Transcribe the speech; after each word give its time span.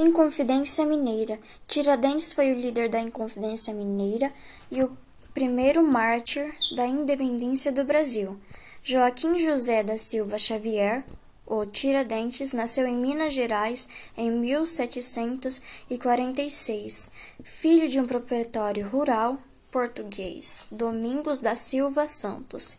Inconfidência 0.00 0.86
Mineira. 0.86 1.40
Tiradentes 1.66 2.32
foi 2.32 2.52
o 2.52 2.56
líder 2.56 2.88
da 2.88 3.00
Inconfidência 3.00 3.74
Mineira 3.74 4.32
e 4.70 4.80
o 4.80 4.96
primeiro 5.34 5.82
mártir 5.82 6.54
da 6.76 6.86
independência 6.86 7.72
do 7.72 7.84
Brasil. 7.84 8.38
Joaquim 8.80 9.40
José 9.40 9.82
da 9.82 9.98
Silva 9.98 10.38
Xavier, 10.38 11.04
o 11.44 11.66
Tiradentes, 11.66 12.52
nasceu 12.52 12.86
em 12.86 12.94
Minas 12.94 13.34
Gerais 13.34 13.88
em 14.16 14.30
1746, 14.30 17.10
filho 17.42 17.88
de 17.88 17.98
um 17.98 18.06
proprietário 18.06 18.88
rural 18.88 19.36
português, 19.68 20.68
Domingos 20.70 21.40
da 21.40 21.56
Silva 21.56 22.06
Santos. 22.06 22.78